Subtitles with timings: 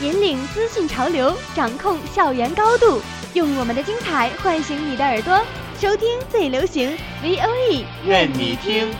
[0.00, 3.02] 引领资讯潮流，掌控校园高度，
[3.34, 5.38] 用我们的精彩唤醒你的耳朵，
[5.78, 8.90] 收听最流行 V O E，任你听。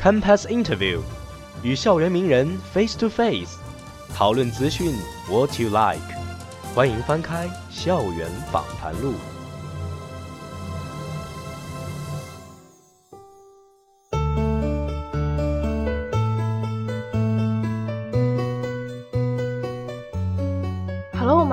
[0.00, 1.02] Campus Interview，
[1.62, 3.58] 与校园名人 face to face，
[4.14, 4.94] 讨论资讯
[5.28, 6.00] what you like。
[6.74, 9.12] 欢迎翻开《校园访谈录》。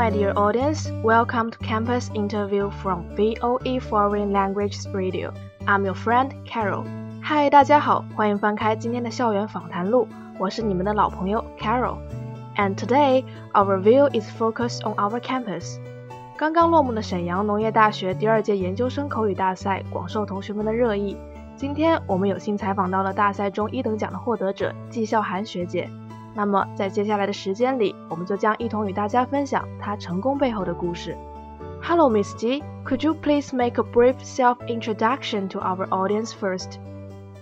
[0.05, 0.91] My dear audience.
[1.01, 5.33] Welcome to Campus Interview from VOE Foreign Languages Radio.
[5.65, 6.85] I'm your friend Carol.
[7.23, 11.97] Hi,，大家好，欢迎翻开今天的校园访谈录，我是你们的老朋友 Carol。
[12.55, 15.79] And today, our view is focused on our campus.
[16.37, 21.17] 刚刚落幕的沈阳农业大学第二届研究生口语大赛广受同学们的热议。
[21.55, 25.89] 今天我们有幸采访到了大赛中一等奖的获得者季笑涵学姐。
[26.35, 31.15] 那么在接下来的时间里，我们就将一同与大家分享他成功背后的故事。
[31.81, 32.61] Hello, Miss Ji.
[32.83, 36.77] Could you please make a brief self-introduction to our audience first?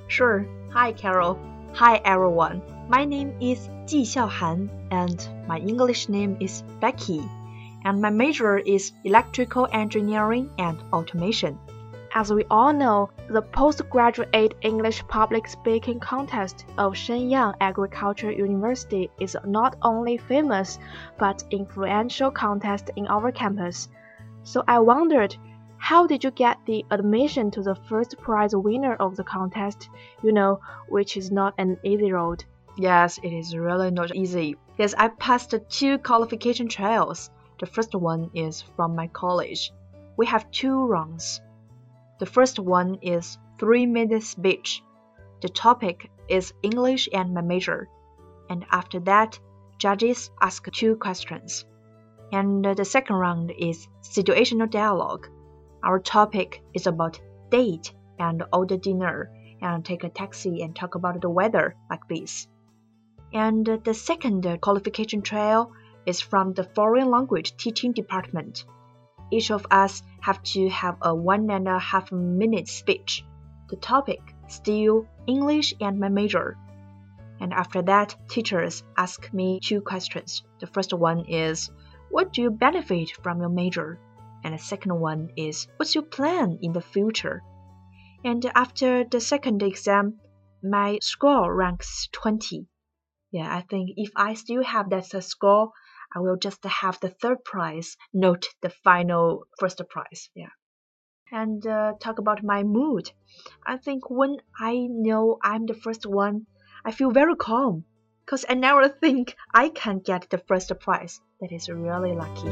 [0.08, 0.45] Sure.
[0.72, 1.38] Hi, Carol.
[1.73, 2.61] Hi, everyone.
[2.88, 7.23] My name is Ji Xiaohan, and my English name is Becky.
[7.83, 11.57] And my major is electrical engineering and automation.
[12.16, 19.36] As we all know, the postgraduate English public speaking contest of Shenyang Agricultural University is
[19.47, 20.78] not only famous
[21.17, 23.90] but influential contest in our campus.
[24.44, 25.35] So I wondered,
[25.78, 29.90] how did you get the admission to the first prize winner of the contest?
[30.22, 30.59] You know,
[30.90, 32.45] which is not an easy road.
[32.78, 34.56] Yes, it is really not easy.
[34.78, 37.31] Yes, I passed two qualification trials.
[37.59, 39.74] The first one is from my college.
[40.16, 41.41] We have two rounds.
[42.23, 44.81] The first one is three minute speech.
[45.41, 47.89] The topic is English and my major.
[48.50, 49.38] And after that,
[49.78, 51.66] judges ask two questions.
[52.31, 55.28] And the second round is situational dialogue.
[55.83, 57.19] Our topic is about
[57.51, 59.29] date and order dinner
[59.62, 62.47] and take a taxi and talk about the weather like this.
[63.33, 65.73] And the second qualification trial
[66.06, 68.63] is from the foreign language teaching department.
[69.33, 73.25] Each of us have to have a one and a half minute speech.
[73.67, 76.55] The topic still English and my major.
[77.39, 80.44] And after that, teachers ask me two questions.
[80.59, 81.71] The first one is,
[82.11, 83.97] what do you benefit from your major?
[84.44, 87.41] And the second one is, what's your plan in the future?
[88.23, 90.19] And after the second exam,
[90.61, 92.67] my score ranks 20.
[93.31, 95.71] Yeah, I think if I still have that score,
[96.16, 100.29] I will just have the third prize, not the final first prize.
[100.35, 100.53] Yeah.
[101.31, 103.09] And uh, talk about my mood.
[103.66, 106.46] I think when I know I'm the first one,
[106.85, 107.85] I feel very calm
[108.25, 111.19] because I never think I can get the first prize.
[111.41, 112.50] That is really lucky.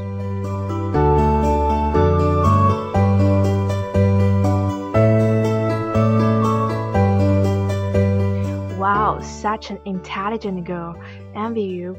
[8.80, 11.00] Wow, such an intelligent girl.
[11.36, 11.96] Envy you.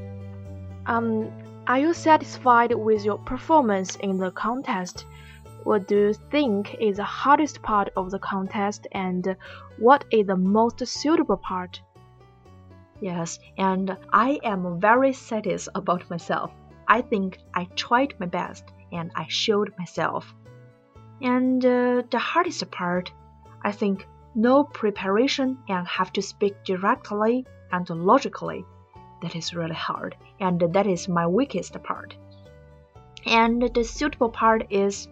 [0.86, 1.30] Um,
[1.68, 5.06] are you satisfied with your performance in the contest?
[5.62, 9.36] What do you think is the hardest part of the contest and
[9.78, 11.80] what is the most suitable part?
[13.00, 16.50] Yes, and I am very satisfied about myself.
[16.88, 20.34] I think I tried my best and I showed myself.
[21.20, 23.12] And uh, the hardest part,
[23.62, 28.64] I think, no preparation and have to speak directly and logically.
[29.22, 32.16] That is really hard, and that is my weakest part.
[33.24, 35.08] And the suitable part is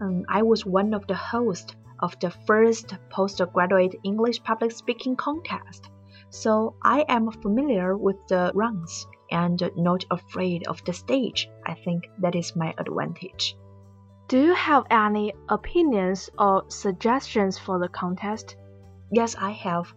[0.00, 5.90] um, I was one of the hosts of the first postgraduate English public speaking contest,
[6.30, 11.50] so I am familiar with the rounds and not afraid of the stage.
[11.66, 13.56] I think that is my advantage.
[14.28, 18.56] Do you have any opinions or suggestions for the contest?
[19.12, 19.92] Yes, I have.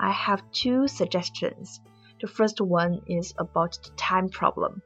[0.00, 1.80] I have two suggestions.
[2.22, 4.80] The first one is about the time problem.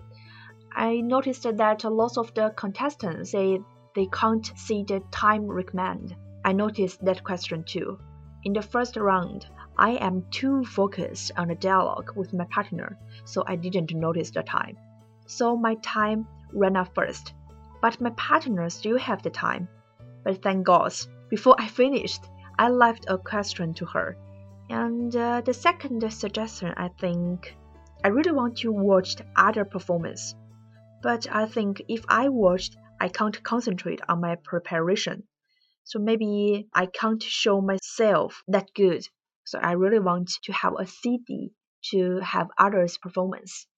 [0.75, 3.61] I noticed that lots of the contestants say
[3.95, 6.17] they can't see the time recommend.
[6.47, 7.99] I noticed that question too.
[8.45, 9.47] In the first round,
[9.77, 14.43] I am too focused on the dialogue with my partner, so I didn't notice the
[14.43, 14.79] time.
[15.27, 17.35] So my time ran out first,
[17.83, 19.69] but my partner still have the time.
[20.25, 20.95] But thank God,
[21.29, 22.25] before I finished,
[22.59, 24.17] I left a question to her.
[24.69, 27.57] And uh, the second suggestion, I think,
[28.05, 30.35] I really want to watch other performance.
[31.03, 35.23] But I think if I watched, I can't concentrate on my preparation.
[35.85, 39.07] So maybe I can't show myself that good.
[39.45, 41.53] So I really want to have a CD
[41.91, 43.69] to have others' performance.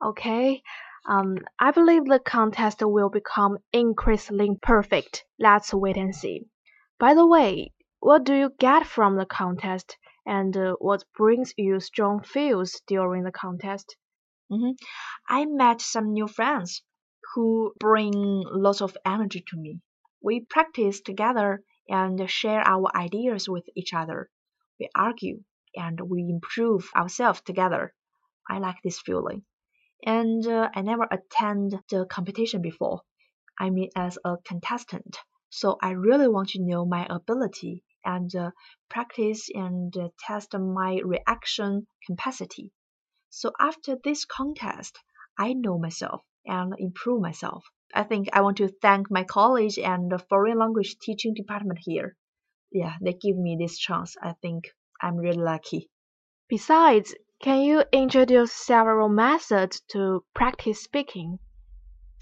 [0.00, 0.62] Okay.
[1.08, 5.24] Um, I believe the contest will become increasingly perfect.
[5.40, 6.46] Let's wait and see.
[7.00, 9.96] By the way, what do you get from the contest,
[10.26, 13.96] and uh, what brings you strong feels during the contest?
[14.50, 14.72] hmm
[15.28, 16.82] I met some new friends
[17.34, 19.80] who bring lots of energy to me.
[20.22, 24.30] We practice together and share our ideas with each other.
[24.78, 25.42] We argue
[25.74, 27.94] and we improve ourselves together.
[28.48, 29.44] I like this feeling.
[30.06, 33.02] And uh, I never attend the competition before.
[33.58, 35.18] I mean, as a contestant.
[35.50, 38.50] So I really want to know my ability and uh,
[38.88, 42.72] practice and uh, test my reaction capacity.
[43.30, 44.98] So after this contest,
[45.38, 47.64] I know myself and improve myself.
[47.94, 52.16] I think I want to thank my college and the foreign language teaching department here.
[52.70, 54.16] Yeah, they give me this chance.
[54.22, 54.64] I think
[55.00, 55.90] I'm really lucky.
[56.48, 61.38] Besides, can you introduce several methods to practice speaking?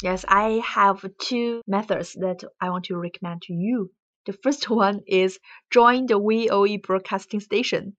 [0.02, 3.92] Yes, I have two methods that I want to recommend to you.
[4.26, 5.38] The first one is
[5.70, 7.96] join the VOE broadcasting station.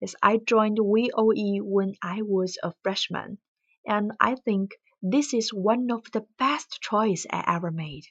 [0.00, 3.38] Yes, I joined VOE when I was a freshman,
[3.86, 4.72] and I think
[5.02, 8.04] this is one of the best choice I ever made.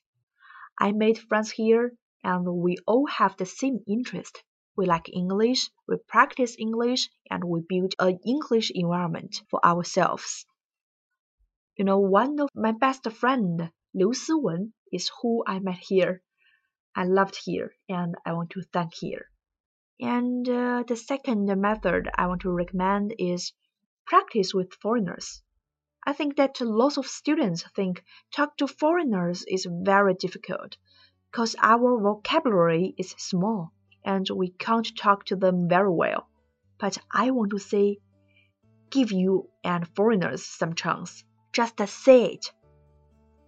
[0.79, 4.43] I made friends here and we all have the same interest.
[4.75, 10.45] We like English, we practice English, and we build an English environment for ourselves.
[11.77, 16.23] You know, one of my best friend, Liu Siwen, is who I met here.
[16.95, 19.29] I loved here and I want to thank here.
[19.99, 23.53] And uh, the second method I want to recommend is
[24.05, 25.41] practice with foreigners.
[26.05, 30.77] I think that lots of students think talk to foreigners is very difficult
[31.31, 33.71] because our vocabulary is small
[34.03, 36.27] and we can't talk to them very well.
[36.77, 37.97] But I want to say,
[38.91, 41.23] give you and foreigners some chance.
[41.53, 42.51] Just say it.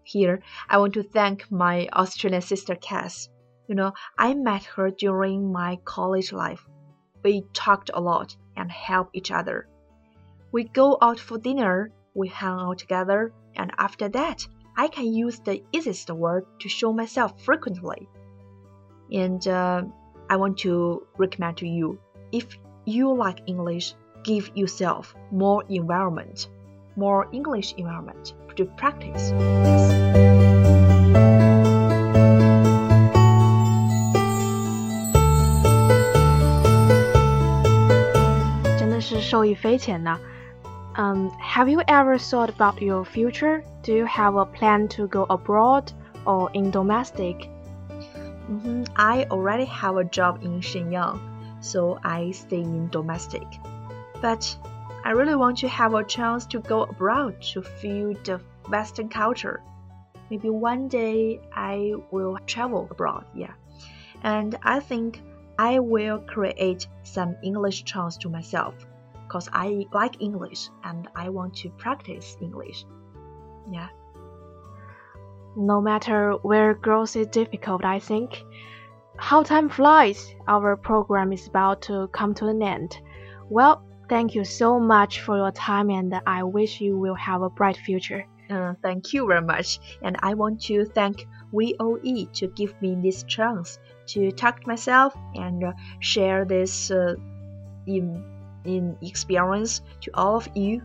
[0.04, 3.28] Here, I want to thank my Australian sister Cass.
[3.68, 6.66] You know, I met her during my college life.
[7.24, 9.68] We talked a lot and helped each other.
[10.52, 14.48] We go out for dinner we hang out together, and after that,
[14.78, 18.08] I can use the easiest word to show myself frequently.
[19.12, 19.84] And uh,
[20.30, 22.00] I want to recommend to you
[22.32, 26.48] if you like English, give yourself more environment,
[26.96, 29.32] more English environment to practice.
[39.44, 40.20] Yes.
[40.98, 43.64] Um, have you ever thought about your future?
[43.84, 45.92] Do you have a plan to go abroad
[46.26, 47.50] or in domestic?
[48.50, 48.88] Mm.
[48.96, 51.20] I already have a job in Shenyang,
[51.60, 53.44] so I stay in domestic.
[54.22, 54.58] But
[55.04, 58.40] I really want to have a chance to go abroad to feel the
[58.70, 59.62] Western culture.
[60.30, 63.54] Maybe one day I will travel abroad, yeah.
[64.24, 65.22] And I think
[65.60, 68.74] I will create some English chance to myself
[69.28, 72.86] because I like English and I want to practice English.
[73.72, 73.88] Yeah.
[75.56, 78.44] No matter where growth is difficult, I think.
[79.18, 83.00] How time flies, our program is about to come to an end.
[83.50, 87.50] Well, thank you so much for your time and I wish you will have a
[87.50, 88.26] bright future.
[88.50, 89.80] Uh, thank you very much.
[90.04, 95.16] And I want to thank VOE to give me this chance to talk to myself
[95.34, 97.16] and uh, share this uh,
[97.88, 98.35] in
[98.66, 100.82] in experience to all of you,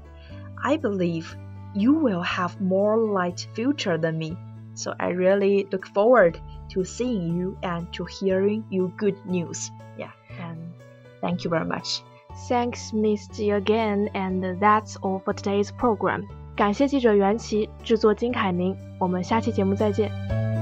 [0.63, 1.37] I believe
[1.75, 4.37] you will have more light future than me.
[4.75, 9.71] So I really look forward to seeing you and to hearing you good news.
[9.99, 10.73] Yeah, and
[11.21, 12.03] thank you very much.
[12.49, 16.27] Thanks, Miss Ji again, and that's all for today's program.
[16.57, 20.11] 感谢记者袁琪，制作金凯宁，我们下期节目再见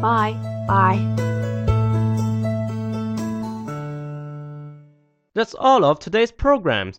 [0.00, 0.34] ，bye
[5.54, 6.98] all of today's programs.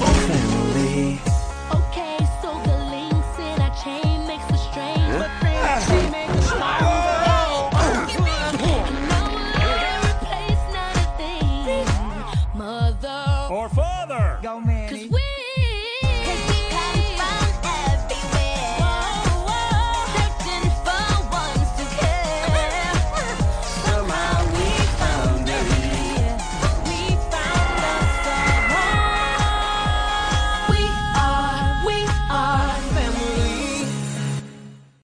[14.91, 15.20] replace